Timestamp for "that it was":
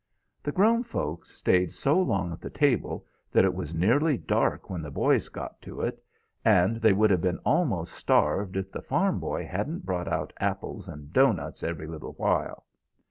3.31-3.75